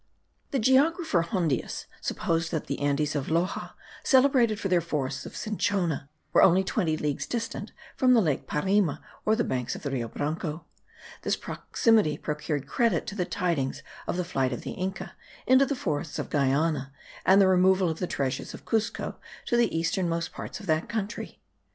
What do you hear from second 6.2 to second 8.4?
were only twenty leagues distant from the